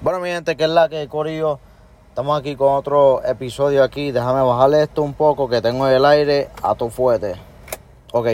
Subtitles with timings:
[0.00, 1.58] Bueno, mi gente, que es la que Corillo.
[2.10, 4.12] Estamos aquí con otro episodio aquí.
[4.12, 7.34] Déjame bajarle esto un poco que tengo el aire a tu fuerte.
[8.12, 8.28] Ok.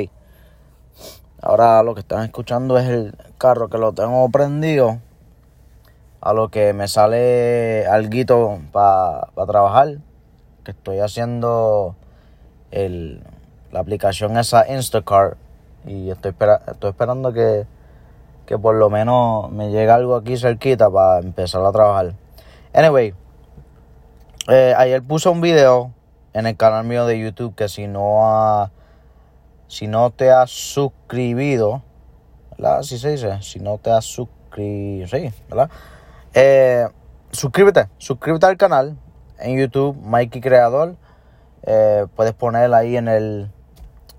[1.40, 5.00] Ahora lo que están escuchando es el carro que lo tengo prendido.
[6.21, 9.96] A lo que me sale algo para trabajar.
[10.65, 11.96] Que estoy haciendo
[12.73, 13.25] el,
[13.73, 15.39] la aplicación esa Instacart.
[15.87, 16.35] Y estoy,
[16.67, 17.67] estoy esperando que
[18.46, 22.14] que por lo menos me llegue algo aquí cerquita para empezar a trabajar.
[22.72, 23.14] Anyway,
[24.48, 25.93] eh, ayer puse un video
[26.32, 28.71] en el canal mío de YouTube que si no ha,
[29.68, 31.82] si no te has suscribido,
[32.50, 32.78] ¿verdad?
[32.78, 35.70] Así se dice, si no te has suscrito, sí, ¿verdad?
[36.34, 36.86] Eh,
[37.30, 38.98] suscríbete, suscríbete al canal
[39.38, 40.97] en YouTube, Mikey Creador.
[41.62, 43.50] Eh, puedes poner ahí en el,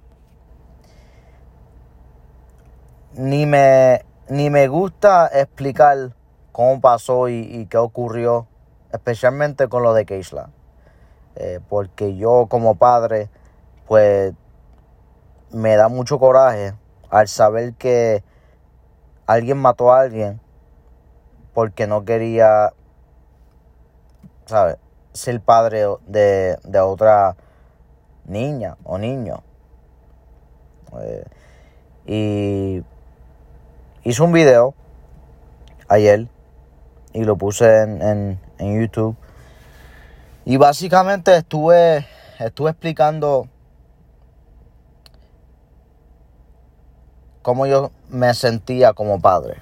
[3.13, 6.15] ni me, ni me gusta explicar
[6.51, 8.47] cómo pasó y, qué ocurrió,
[8.91, 10.49] especialmente con lo de Keisla.
[11.35, 13.29] Eh, porque yo como padre,
[13.87, 14.33] pues
[15.51, 16.73] me da mucho coraje
[17.09, 18.23] al saber que
[19.27, 20.39] alguien mató a alguien
[21.53, 22.73] porque no quería,
[24.45, 24.77] ¿sabes?
[25.15, 27.35] Ser padre de, otra
[28.25, 29.41] niña o niño.
[31.01, 31.25] Eh,
[32.05, 32.83] y
[34.03, 34.75] hice un video
[35.87, 36.27] ayer
[37.13, 39.15] y lo puse en, en, YouTube.
[40.43, 42.05] Y básicamente estuve,
[42.39, 43.47] estuve explicando
[47.41, 49.57] cómo yo me sentía como padre,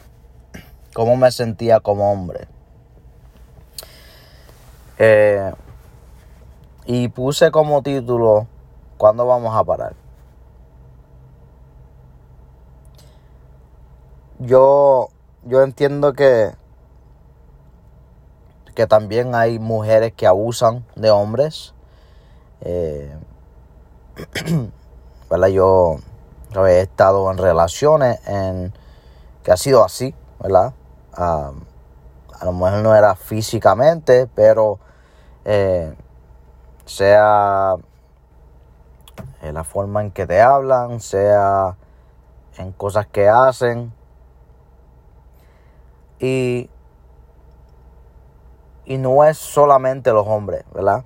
[0.93, 2.47] cómo me sentía como hombre.
[4.97, 5.51] Eh,
[6.85, 8.47] y puse como título,
[8.97, 9.95] ¿cuándo vamos a parar?
[14.39, 15.09] Yo,
[15.43, 16.51] yo entiendo que,
[18.75, 21.73] que también hay mujeres que abusan de hombres.
[22.61, 23.15] Eh,
[25.51, 25.97] Yo,
[26.67, 28.73] he estado en relaciones en
[29.41, 30.73] que ha sido así, ¿verdad?
[31.13, 31.51] Ah,
[32.43, 34.77] a lo mejor no era físicamente, pero
[35.45, 35.95] eh,
[36.83, 37.75] sea
[39.41, 41.77] en la forma en que te hablan, sea
[42.57, 43.93] en cosas que hacen.
[46.19, 46.69] Y,
[48.83, 51.05] y no es solamente los hombres, ¿verdad?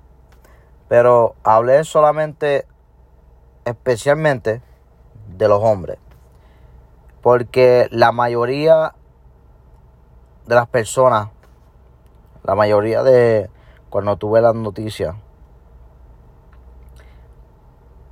[0.88, 2.66] Pero hablé solamente,
[3.64, 4.60] especialmente
[5.36, 5.98] de los hombres.
[7.22, 8.96] Porque la mayoría
[10.48, 11.28] de las personas,
[12.42, 13.50] la mayoría de
[13.90, 15.14] cuando tuve las noticias,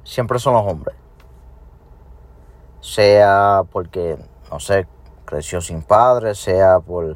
[0.04, 0.94] siempre son los hombres.
[2.80, 4.18] Sea porque,
[4.50, 4.86] no sé,
[5.24, 7.12] creció sin padre, sea por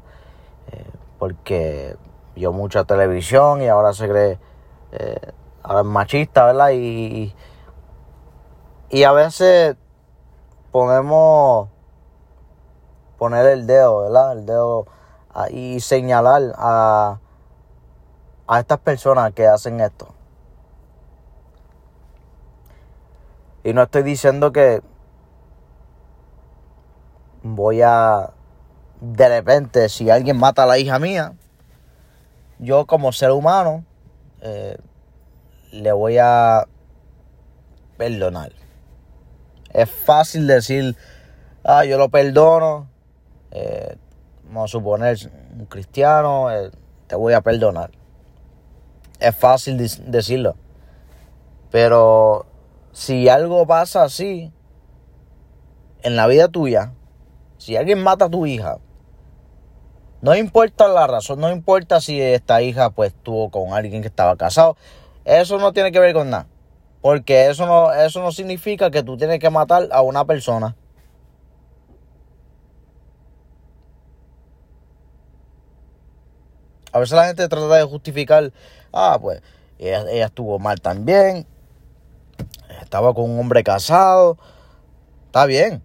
[0.72, 1.96] eh, porque
[2.34, 4.38] vio mucha televisión y ahora se cree,
[4.92, 5.32] eh,
[5.62, 6.70] ahora es machista, ¿verdad?
[6.72, 7.34] Y,
[8.88, 9.76] y a veces
[10.72, 11.68] ponemos,
[13.18, 14.32] poner el dedo, ¿verdad?
[14.32, 14.86] El dedo
[15.50, 17.18] y señalar a,
[18.46, 20.14] a estas personas que hacen esto.
[23.62, 24.82] Y no estoy diciendo que
[27.42, 28.30] voy a,
[29.00, 31.34] de repente, si alguien mata a la hija mía,
[32.58, 33.84] yo como ser humano
[34.40, 34.76] eh,
[35.72, 36.66] le voy a
[37.96, 38.52] perdonar.
[39.72, 40.96] Es fácil decir,
[41.64, 42.88] ah, yo lo perdono.
[43.50, 43.96] Eh,
[44.50, 45.16] vamos a suponer,
[45.56, 46.70] un cristiano, eh,
[47.06, 47.90] te voy a perdonar.
[49.20, 50.56] Es fácil decirlo.
[51.70, 52.46] Pero
[52.90, 54.52] si algo pasa así
[56.02, 56.92] en la vida tuya,
[57.58, 58.78] si alguien mata a tu hija,
[60.20, 64.36] no importa la razón, no importa si esta hija pues estuvo con alguien que estaba
[64.36, 64.76] casado,
[65.24, 66.46] eso no tiene que ver con nada.
[67.00, 70.76] Porque eso no, eso no significa que tú tienes que matar a una persona.
[76.92, 78.52] A veces la gente trata de justificar,
[78.92, 79.42] ah, pues
[79.78, 81.46] ella, estuvo mal también,
[82.82, 84.36] estaba con un hombre casado.
[85.26, 85.82] Está bien.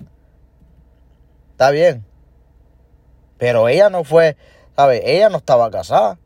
[1.52, 2.06] Está bien.
[3.38, 4.36] Pero ella no fue,
[4.75, 5.02] ¿sabes?
[5.06, 6.18] Ella no estaba casada.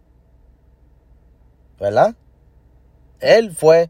[1.80, 2.16] ¿Verdad?
[3.20, 3.90] Él fue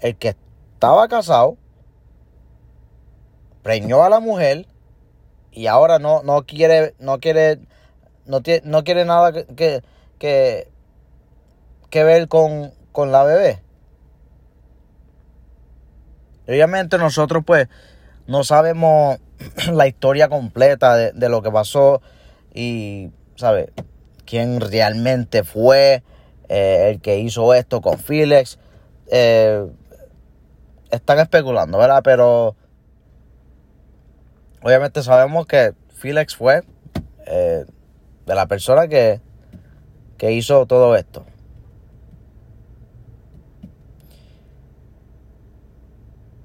[0.00, 0.36] el que
[0.74, 1.56] estaba casado,
[3.62, 4.66] preñó a la mujer
[5.50, 7.60] y ahora no, no quiere, no quiere,
[8.26, 9.82] no, no quiere nada que,
[11.90, 13.64] que ver con, con la bebé.
[16.46, 17.68] Obviamente nosotros pues
[18.26, 19.18] no sabemos
[19.72, 22.02] la historia completa de, lo que pasó
[22.52, 23.70] y, ¿sabes?
[24.24, 26.02] Quién realmente fue
[26.48, 28.58] eh, el que hizo esto con Felix.
[29.10, 29.66] Eh,
[30.90, 32.02] están especulando, ¿verdad?
[32.04, 32.56] Pero
[34.62, 36.62] obviamente sabemos que Felix fue
[37.26, 37.64] eh,
[38.26, 39.20] de la persona que,
[40.18, 41.24] que hizo todo esto.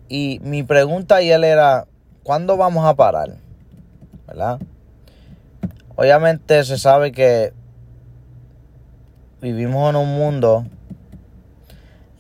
[0.08, 1.88] Y mi pregunta a él era,
[2.24, 3.36] ¿cuándo vamos a parar?
[4.28, 4.60] ¿Verdad?
[5.96, 7.54] Obviamente se sabe que
[9.42, 10.66] vivimos en un mundo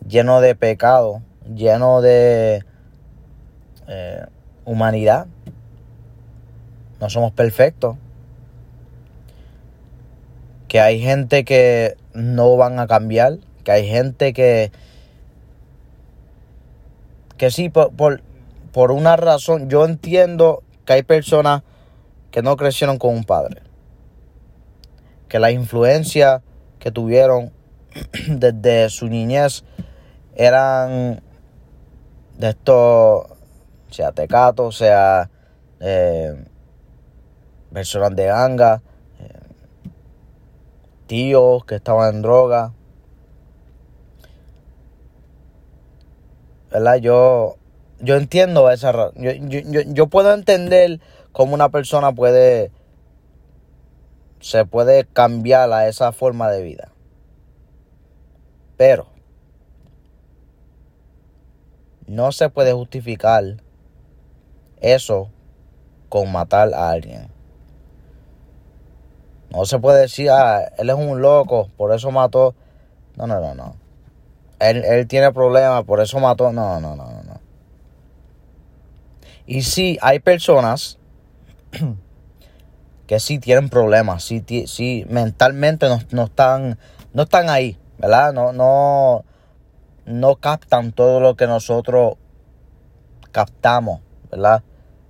[0.07, 1.21] lleno de pecado,
[1.55, 2.63] lleno de
[3.87, 4.25] eh,
[4.65, 5.27] humanidad.
[6.99, 7.97] No somos perfectos.
[10.69, 13.39] Que hay gente que no van a cambiar.
[13.66, 14.71] Que hay gente que
[17.39, 18.21] que sí, por,
[18.74, 21.63] por, una razón, yo entiendo que hay personas
[22.31, 23.62] que no crecieron con un padre.
[25.30, 26.44] Que la influencia
[26.80, 27.54] que tuvieron
[28.27, 29.63] desde su niñez
[30.36, 31.21] eran
[32.38, 33.27] de estos,
[33.89, 35.30] sea tecato, sea
[35.80, 36.44] eh,
[37.71, 38.81] personas de ganga,
[41.09, 42.71] tíos que estaban en droga,
[46.71, 46.97] ¿verdad?
[46.97, 47.57] Yo,
[48.00, 51.01] yo entiendo esa yo, yo, yo puedo entender
[51.31, 52.71] cómo una persona puede
[54.39, 56.91] se puede cambiar a esa forma de vida.
[58.77, 59.07] Pero
[62.06, 63.63] no se puede justificar
[64.79, 65.31] eso
[66.07, 67.38] con matar a alguien.
[69.51, 72.55] No se puede decir, ah, él es un loco, por eso mató.
[73.15, 73.75] No, no, no, no.
[74.59, 76.51] Él, tiene problemas, por eso mató.
[76.51, 77.39] No, no, no, no.
[79.45, 80.99] Y sí, hay personas
[83.07, 86.77] que sí tienen problemas, sí, sí mentalmente no, están,
[87.13, 88.31] no están ahí, ¿verdad?
[88.33, 89.25] No, no,
[90.05, 92.17] no captan todo lo que nosotros
[93.31, 94.61] captamos, ¿verdad?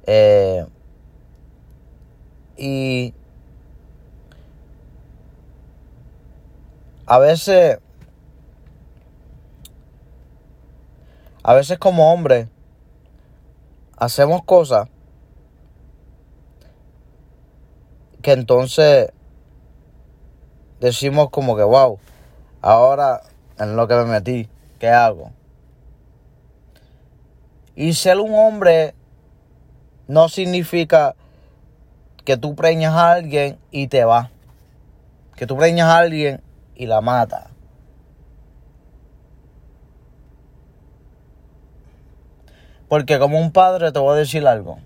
[0.07, 0.65] Eh,
[2.55, 3.13] y
[7.09, 7.79] a veces
[11.49, 12.47] A veces como hombres
[13.97, 14.87] hacemos cosas
[18.21, 19.11] que entonces
[20.79, 21.97] decimos como que, wow,
[22.61, 23.21] ahora
[23.57, 24.47] en lo que me metí,
[24.77, 25.31] ¿qué hago?
[27.75, 28.93] Y ser un hombre
[30.07, 31.15] no significa
[32.25, 34.29] que tú preñas a alguien y te vas.
[35.35, 36.43] Que tú preñas a alguien
[36.79, 37.49] y la matas.
[42.87, 44.79] Porque como un padre te voy a decir algo.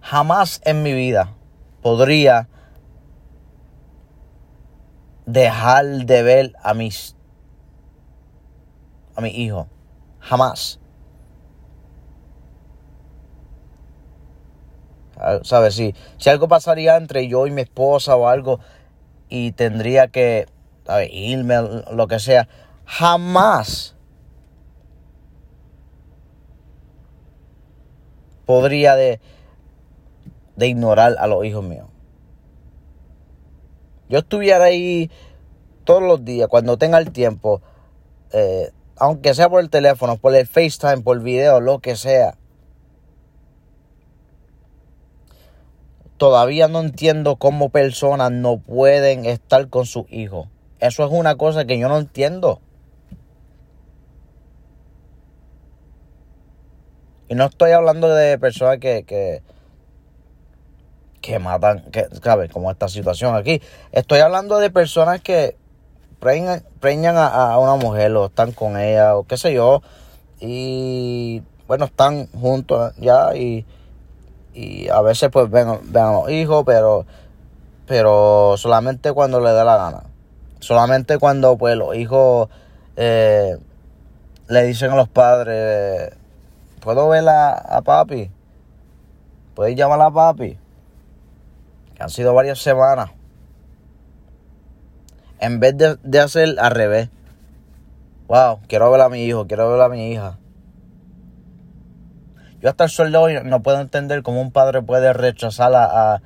[0.00, 1.34] Jamás en mi vida
[1.82, 2.48] podría
[5.26, 7.14] dejar de ver a mis
[9.14, 9.68] a mi hijo.
[10.18, 10.80] Jamás.
[15.42, 15.74] ¿Sabes?
[15.74, 18.58] Si, si algo pasaría entre yo y mi esposa o algo
[19.34, 20.46] y tendría que
[21.10, 21.54] irme,
[21.90, 22.48] lo que sea,
[22.84, 23.96] jamás
[28.44, 29.22] podría de,
[30.56, 31.88] de ignorar a los hijos míos.
[34.10, 35.10] Yo estuviera ahí
[35.84, 37.62] todos los días, cuando tenga el tiempo,
[38.34, 42.36] eh, aunque sea por el teléfono, por el FaceTime, por video, lo que sea.
[46.22, 50.46] Todavía no entiendo cómo personas no pueden estar con sus hijos.
[50.78, 52.60] Eso es una cosa que yo no entiendo.
[57.28, 59.42] Y no estoy hablando de personas que, que,
[61.20, 62.52] que matan, que, ¿sabes?
[62.52, 63.60] Como esta situación aquí.
[63.90, 65.56] Estoy hablando de personas que
[66.20, 69.82] preñan, a, una mujer o están con ella o qué sé yo.
[70.38, 73.66] Y bueno, están juntos ya y,
[74.54, 77.06] y a veces pues ven, a los hijos, pero,
[77.86, 80.02] pero solamente cuando le dé la gana.
[80.60, 82.48] Solamente cuando pues los hijos
[82.96, 83.56] eh,
[84.48, 86.12] le dicen a los padres,
[86.80, 88.30] ¿puedo ver a, papi?
[89.54, 90.58] ¿Puedes llamar a papi?
[91.94, 93.10] Que han sido varias semanas.
[95.40, 97.08] En vez de, de hacer al revés.
[98.28, 100.38] Wow, quiero ver a mi hijo, quiero ver a mi hija.
[102.62, 106.22] Yo hasta el sol de hoy no puedo entender cómo un padre puede rechazar a,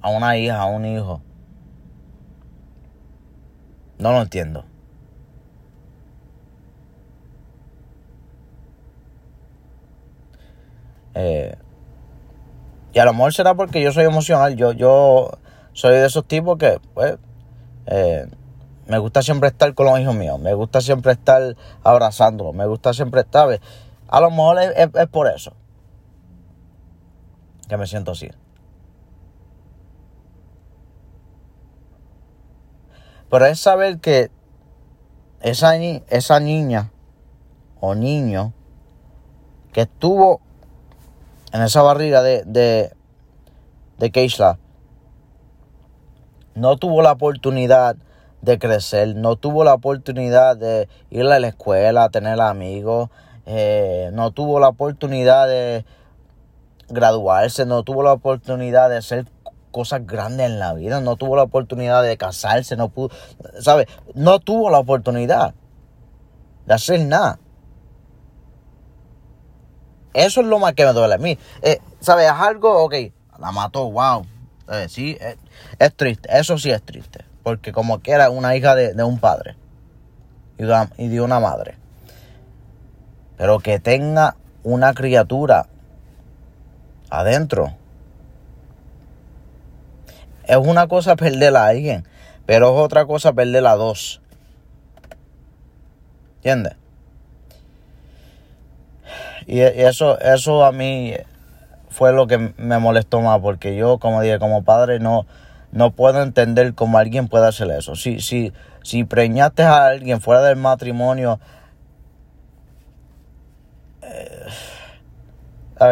[0.00, 1.22] a una hija, a un hijo.
[3.98, 4.64] No lo entiendo.
[11.14, 11.54] Eh,
[12.94, 14.56] y a lo mejor será porque yo soy emocional.
[14.56, 15.32] Yo, yo
[15.74, 17.18] soy de esos tipos que, pues,
[17.86, 18.26] eh,
[18.86, 20.40] me gusta siempre estar con los hijos míos.
[20.40, 22.54] Me gusta siempre estar abrazándolos.
[22.54, 23.60] Me gusta siempre estar.
[24.10, 25.52] A lo mejor es, por eso
[27.68, 28.28] que me siento así.
[33.30, 34.32] Pero es saber que
[35.40, 36.90] esa, esa niña
[37.78, 38.52] o niño
[39.72, 40.40] que estuvo
[41.52, 42.92] en esa barriga de, de,
[46.56, 47.94] no tuvo la oportunidad
[48.42, 53.10] de crecer, no tuvo la oportunidad de ir a la escuela, tener amigos,
[53.46, 55.84] eh, no tuvo la oportunidad de
[56.88, 59.26] graduarse, no tuvo la oportunidad de hacer
[59.70, 63.10] cosas grandes en la vida, no tuvo la oportunidad de casarse, no pudo,
[63.60, 63.86] ¿sabes?
[64.14, 65.54] No tuvo la oportunidad
[66.66, 67.38] de hacer nada.
[70.12, 71.38] Eso es lo más que me duele a mí.
[71.62, 72.26] Eh, ¿Sabes?
[72.26, 72.94] Es algo, ok,
[73.38, 74.26] la mató, wow.
[74.72, 75.16] Eh, sí,
[75.78, 79.56] es triste, eso sí es triste porque como que era una hija de, un padre
[80.58, 80.64] y
[81.08, 81.76] de, una, madre.
[83.40, 85.64] Pero que tenga una criatura
[87.08, 87.74] adentro.
[90.44, 92.06] Es una cosa perder a alguien,
[92.44, 94.20] pero es otra cosa perder a dos.
[96.42, 96.76] ¿Entiendes?
[99.46, 101.14] Y eso, eso a mí
[101.88, 105.24] fue lo que me molestó más, porque yo, como dije, como padre, no,
[105.72, 107.96] no puedo entender cómo alguien puede hacer eso.
[107.96, 111.40] Si, si, si preñaste a alguien fuera del matrimonio,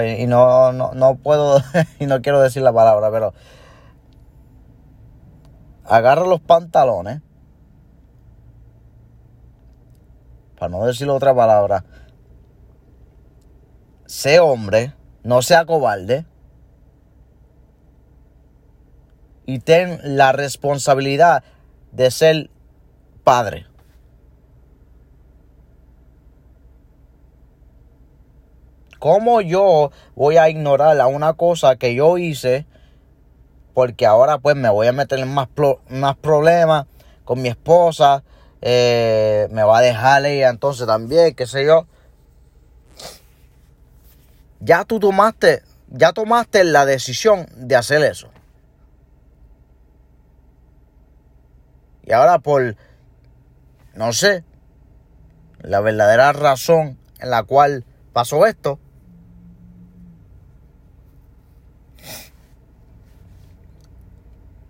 [0.05, 1.63] y no, no, no puedo,
[1.99, 3.33] y no quiero decir la palabra, pero
[5.85, 7.23] agarra los pantalones,
[10.59, 11.85] para no decir otra palabra,
[14.07, 16.27] sé hombre, no sea cobarde
[19.47, 21.43] y ten la responsabilidad
[21.93, 22.51] de ser
[23.25, 23.68] padre.
[28.99, 32.67] ¿Cómo yo voy a ignorar a una cosa que yo hice?
[33.75, 35.49] Porque ahora pues me voy a meter en más,
[35.89, 36.87] más problemas
[37.25, 38.25] con mi esposa.
[38.61, 41.87] Eh, me va a dejar ella entonces también, qué sé yo.
[44.61, 48.29] Ya tú tomaste, ya tomaste la decisión de hacer eso.
[52.03, 52.75] Y ahora por,
[53.95, 54.43] no sé,
[55.61, 58.81] la verdadera razón en la cual pasó esto,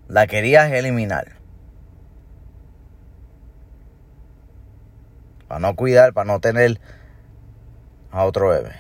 [0.08, 1.36] la querías eliminar.
[5.46, 6.80] Para no cuidar, para no tener
[8.10, 8.72] a otro bebé.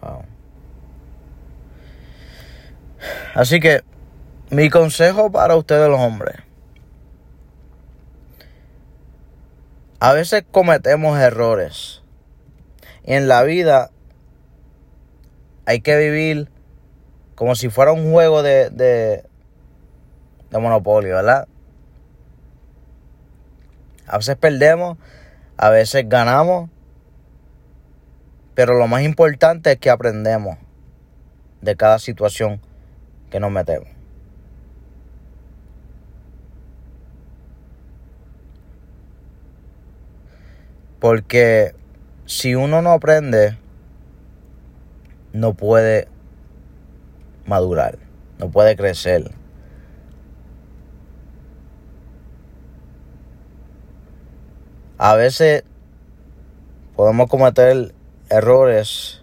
[0.00, 0.24] Wow.
[3.34, 3.84] Así que
[4.50, 6.36] mi consejo para ustedes los hombres.
[10.00, 12.02] A veces cometemos errores.
[13.04, 13.91] Y en la vida
[15.66, 16.48] hay que vivir
[17.34, 19.24] como si fuera un juego de, de,
[20.50, 21.48] de monopolio, ¿verdad?
[24.06, 24.98] A veces perdemos,
[25.56, 26.68] a veces ganamos,
[28.54, 30.58] pero lo más importante es que aprendemos
[31.62, 32.60] de cada situación
[33.30, 33.88] que nos metemos.
[41.00, 41.74] Porque
[42.26, 43.58] si uno no aprende,
[45.32, 46.08] no puede
[47.46, 47.98] madurar,
[48.38, 49.30] no puede crecer.
[54.98, 55.64] A veces
[56.94, 57.92] podemos cometer
[58.30, 59.22] errores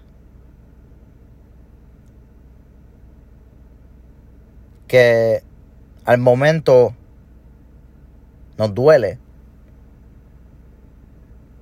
[4.87, 5.43] que
[6.03, 6.93] al momento
[8.57, 9.19] nos duele.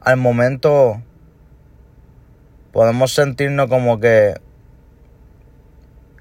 [0.01, 1.03] Al momento
[2.77, 4.35] podemos sentirnos como que,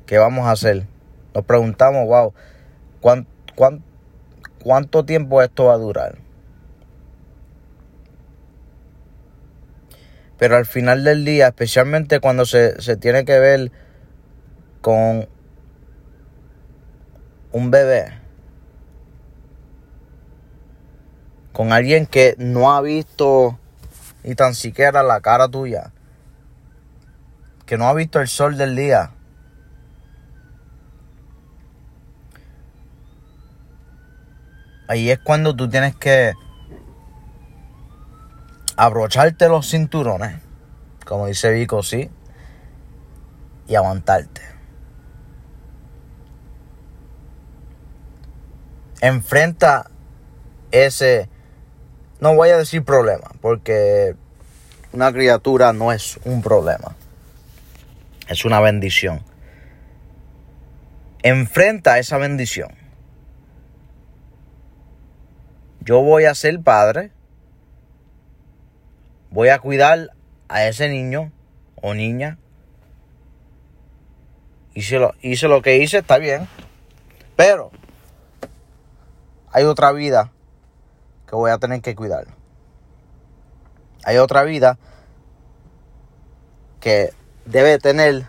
[0.07, 0.87] ¿qué vamos a hacer?
[1.35, 2.33] Nos preguntamos, wow,
[4.65, 6.17] cuánto tiempo esto va a durar.
[10.39, 13.71] Pero al final del día, especialmente cuando se, se tiene que ver
[14.81, 15.29] con
[17.53, 18.19] un bebé,
[21.53, 23.59] con alguien que no ha visto
[24.25, 25.93] ni tan siquiera la cara tuya,
[27.67, 29.11] que no ha visto el sol del día.
[34.89, 36.33] Ahí es cuando tú tienes que
[38.77, 40.41] abrocharte los cinturones,
[41.05, 42.09] como dice Vico, sí,
[43.67, 44.43] y aguantarte.
[49.01, 49.91] Enfrenta
[50.71, 51.29] ese,
[52.21, 54.15] no voy a decir problema, porque
[54.93, 56.95] una criatura no es un problema,
[58.29, 59.23] es una bendición.
[61.23, 62.71] Enfrenta esa bendición.
[65.81, 67.13] Yo voy a ser padre
[69.37, 70.13] voy a cuidar
[70.49, 71.31] a ese niño
[71.83, 72.39] o niña.
[74.73, 76.49] Hice lo, hice lo que hice, está bien.
[77.37, 77.71] Pero
[79.53, 80.33] hay otra vida
[81.29, 82.29] que voy a tener que cuidar.
[84.05, 84.79] Hay otra vida
[86.81, 87.13] que
[87.47, 88.29] debe tener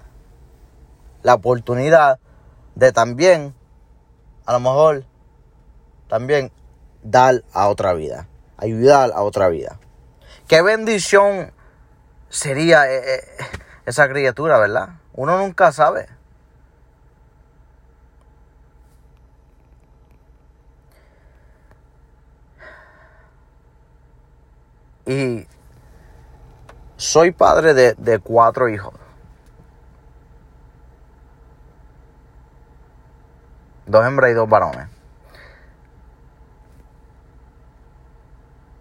[1.24, 2.19] la oportunidad
[2.75, 3.53] de también,
[4.45, 5.03] a lo mejor,
[6.07, 6.51] también
[7.03, 9.79] dar a otra vida, ayudar a otra vida.
[10.47, 11.51] Qué bendición
[12.29, 13.21] sería eh, eh,
[13.86, 14.89] esa criatura, ¿verdad?
[15.13, 16.07] Uno nunca sabe.
[25.05, 25.47] Y
[26.97, 28.93] soy padre de, de cuatro hijos.
[33.88, 34.88] Dos hembras y dos varones.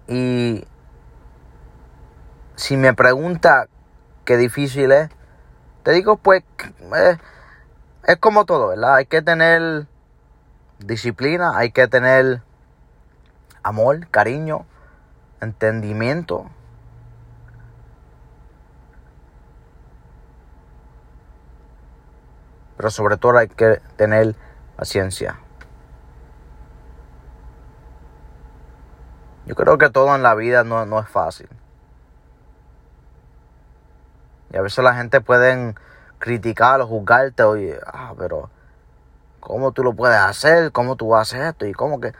[0.08, 0.64] Y
[2.56, 3.66] si me pregunta
[4.24, 5.10] qué difícil es,
[5.82, 6.42] te digo pues
[6.96, 7.16] eh,
[8.04, 8.96] es como todo, ¿verdad?
[8.96, 9.86] Hay que tener
[10.78, 12.42] disciplina, hay que tener
[13.62, 14.64] amor, cariño,
[15.40, 16.46] entendimiento.
[22.76, 24.36] Pero sobre todo hay que tener
[24.76, 25.40] paciencia.
[29.46, 31.48] Yo creo que todo en la vida no, no es fácil.
[34.52, 35.74] Y a veces la gente puede
[36.18, 38.50] criticar o juzgarte, oye, ah, pero
[39.40, 40.72] ¿cómo tú lo puedes hacer?
[40.72, 41.66] ¿Cómo tú haces esto?
[41.66, 42.12] Y cómo que...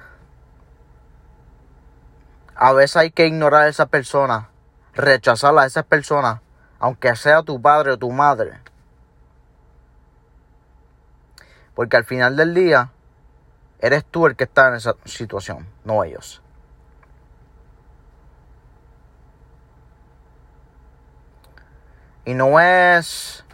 [2.55, 4.49] A veces hay que ignorar a esa persona,
[4.95, 6.40] rechazar a esas personas,
[6.79, 8.61] aunque sea tu padre o tu madre.
[11.76, 12.90] Porque al final del día,
[13.78, 16.42] eres tú el que está en esa situación, no ellos.
[22.24, 23.44] Y no es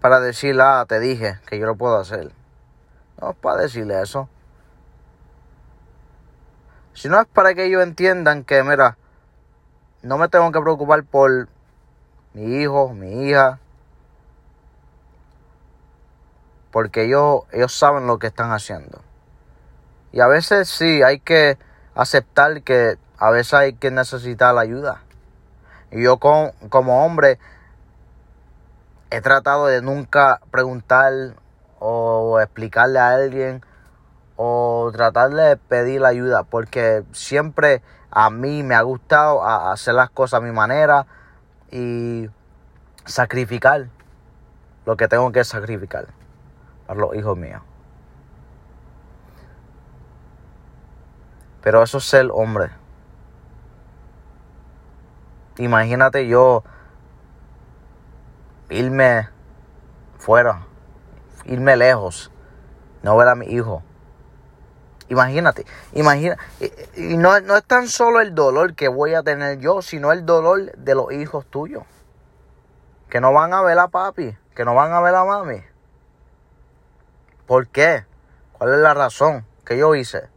[0.00, 2.32] para decirle, ah, te dije que yo lo puedo hacer.
[3.20, 4.30] No es para decirle eso.
[6.94, 8.96] Sino es para que ellos entiendan que, mira,
[10.02, 11.48] no me tengo que preocupar por
[12.32, 13.60] mi hijo, mi hija.
[16.72, 19.00] Porque ellos, ellos saben lo que están haciendo.
[20.10, 21.56] Y a veces sí, hay que
[21.94, 25.02] aceptar que a veces hay que necesitar la ayuda.
[25.92, 27.38] Y yo como hombre
[29.10, 31.12] he tratado de nunca preguntar
[31.78, 33.62] o explicarle a alguien
[34.36, 40.38] o tratar de pedir ayuda porque siempre a mí me ha gustado hacer las cosas
[40.38, 41.06] a mi manera
[41.70, 42.28] y
[43.04, 43.88] sacrificar
[44.86, 46.21] lo que tengo que sacrificar
[46.96, 47.62] los hijos míos.
[51.62, 52.70] Pero eso es ser hombre.
[55.58, 56.64] Imagínate yo
[58.68, 59.28] irme
[60.18, 60.66] fuera,
[61.44, 62.32] irme lejos,
[63.02, 63.82] no ver a mi hijo.
[65.08, 66.38] Imagínate, imagina,
[66.96, 70.24] y, no, no es tan solo el dolor que voy a tener yo, sino el
[70.24, 71.84] dolor de los hijos tuyos.
[73.10, 75.62] Que no van a ver a papi, que no van a ver a mami.
[77.52, 78.06] ¿Por qué?
[78.54, 80.30] ¿Cuál es la razón que yo hice?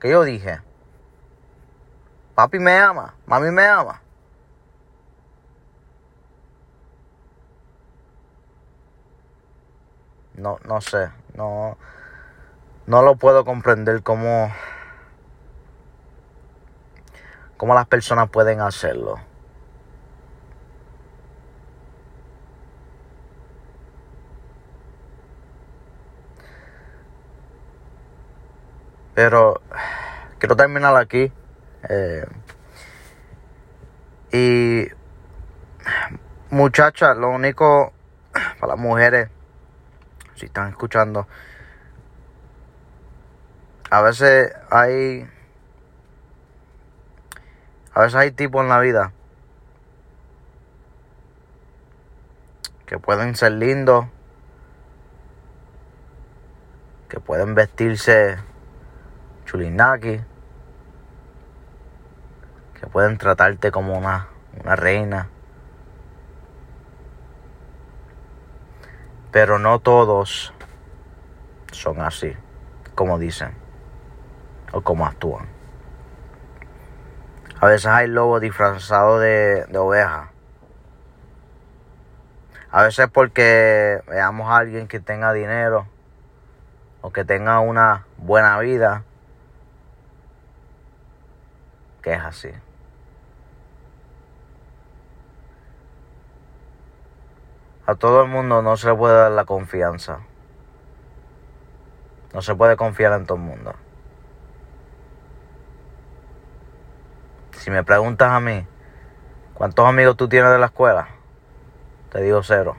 [0.00, 0.62] Que yo dije.
[2.34, 4.00] Papi me ama, mami me ama.
[10.36, 11.76] no, no sé, no,
[12.86, 14.50] no lo puedo comprender cómo,
[17.58, 19.20] cómo las personas pueden hacerlo.
[29.22, 29.60] Pero
[30.38, 31.30] quiero terminar aquí.
[31.90, 32.26] Eh,
[34.32, 34.88] y
[36.48, 37.92] muchachas, lo único
[38.32, 39.28] para las mujeres,
[40.36, 41.28] si están escuchando,
[43.90, 45.28] a veces hay,
[47.92, 49.12] a veces hay tipos en la vida
[52.86, 54.06] que pueden ser lindos,
[57.10, 58.38] que pueden vestirse
[59.50, 60.20] chulinaki,
[62.78, 64.28] que pueden tratarte como una,
[64.62, 65.28] una reina.
[69.32, 70.54] Pero no todos
[71.72, 72.32] son así,
[72.94, 73.52] como dicen,
[74.72, 75.48] o como actúan.
[77.60, 80.30] A veces hay lobos disfrazados de, de oveja.
[82.70, 85.88] A veces porque veamos a alguien que tenga dinero
[87.00, 89.04] o que tenga una buena vida,
[92.02, 92.50] que es así.
[97.86, 100.20] A todo el mundo no se le puede dar la confianza.
[102.32, 103.74] No se puede confiar en todo el mundo.
[107.52, 108.64] Si me preguntas a mí,
[109.54, 111.08] ¿cuántos amigos tú tienes de la escuela?
[112.10, 112.76] Te digo cero.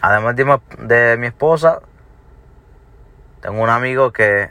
[0.00, 1.82] Además de, de mi esposa,
[3.40, 4.50] tengo un amigo que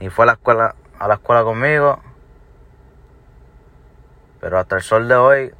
[0.00, 2.00] ni fue a la escuela, a la escuela conmigo,
[4.40, 5.54] pero hasta el sol de hoy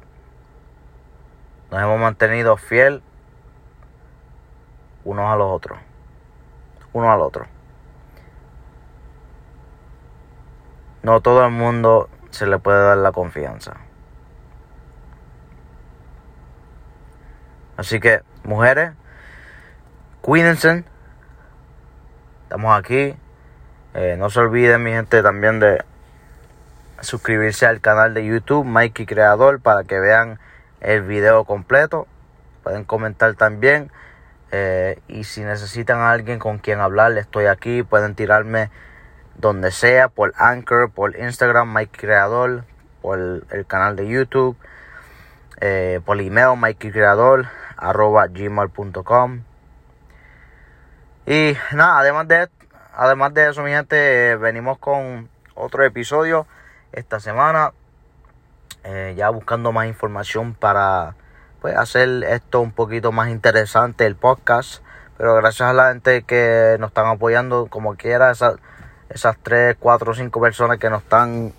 [1.71, 3.03] nos hemos mantenido fiel
[5.03, 5.77] unos a los otros,
[6.93, 7.45] uno al otro.
[11.03, 13.77] No todo el mundo se le puede dar la confianza.
[17.77, 18.91] Así que, mujeres,
[20.21, 20.83] cuídense.
[22.49, 23.15] Estamos aquí.
[23.93, 25.83] Eh, no se olviden, mi gente, también de
[26.99, 30.39] suscribirse al canal de YouTube, Mikey Creador, para que vean
[30.81, 32.07] el video completo.
[32.63, 33.91] Pueden comentar también.
[34.51, 37.83] Eh, y si necesitan a alguien con quien hablar, estoy aquí.
[37.83, 38.71] Pueden tirarme
[39.37, 42.63] donde sea, por Anchor, por Instagram, Mikey Creador,
[43.03, 44.57] por el, canal de YouTube,
[45.61, 47.45] eh, por email, Mikey Creador,
[47.77, 49.43] arroba gmail.com.
[51.29, 52.49] Y nada, además de,
[52.91, 56.47] además de eso, mi gente, venimos con otro episodio
[56.91, 57.71] esta semana.
[58.83, 61.15] Eh, ya buscando más información para
[61.61, 64.81] pues, hacer esto un poquito más interesante, el podcast.
[65.19, 68.55] Pero gracias a la gente que nos están apoyando, como quiera, esas,
[69.09, 71.53] esas 3, 4, 5 personas que nos están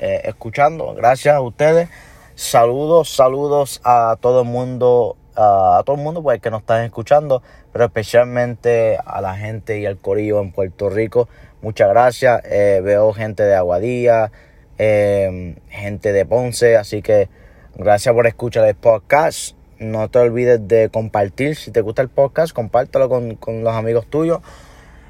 [0.00, 0.94] eh, escuchando.
[0.94, 1.88] Gracias a ustedes.
[2.34, 7.42] Saludos, saludos a todo el mundo, a todo el mundo pues, que nos están escuchando,
[7.78, 11.28] pero especialmente a la gente y al corillo en Puerto Rico.
[11.62, 12.42] Muchas gracias.
[12.44, 14.32] Eh, veo gente de Aguadilla,
[14.78, 16.76] Em, gente de Ponce.
[16.76, 17.28] Así que
[17.76, 19.54] gracias por escuchar el podcast.
[19.78, 21.54] No te olvides de compartir.
[21.54, 24.40] Si te gusta el podcast, compártelo con, con los amigos tuyos.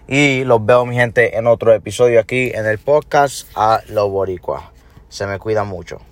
[0.07, 4.64] Y los veo, mi gente, en otro episodio aquí en el podcast a Los Boricuas.
[5.09, 6.08] Se me cuida mucho.